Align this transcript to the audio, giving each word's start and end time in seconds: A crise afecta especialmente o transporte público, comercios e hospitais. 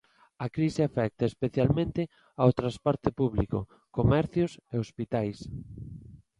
A 0.45 0.47
crise 0.55 0.81
afecta 0.89 1.29
especialmente 1.31 2.01
o 2.47 2.49
transporte 2.59 3.09
público, 3.19 3.59
comercios 3.97 4.51
e 4.73 4.75
hospitais. 4.83 5.37